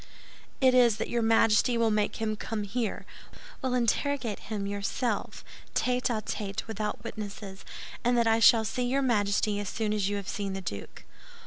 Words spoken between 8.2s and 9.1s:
I shall see your